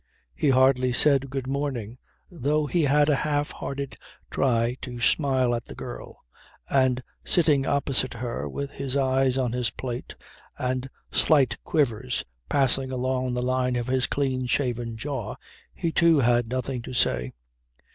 He 0.33 0.49
hardly 0.49 0.93
said 0.93 1.29
good 1.29 1.45
morning, 1.45 1.99
though 2.27 2.65
he 2.65 2.85
had 2.85 3.07
a 3.07 3.13
half 3.17 3.51
hearted 3.51 3.97
try 4.31 4.75
to 4.81 4.99
smile 4.99 5.53
at 5.53 5.65
the 5.65 5.75
girl, 5.75 6.23
and 6.67 7.03
sitting 7.23 7.67
opposite 7.67 8.15
her 8.15 8.49
with 8.49 8.71
his 8.71 8.97
eyes 8.97 9.37
on 9.37 9.51
his 9.51 9.69
plate 9.69 10.15
and 10.57 10.89
slight 11.11 11.55
quivers 11.63 12.23
passing 12.49 12.91
along 12.91 13.35
the 13.35 13.43
line 13.43 13.75
of 13.75 13.85
his 13.85 14.07
clean 14.07 14.47
shaven 14.47 14.97
jaw, 14.97 15.35
he 15.71 15.91
too 15.91 16.21
had 16.21 16.47
nothing 16.47 16.81
to 16.81 16.95
say. 16.95 17.31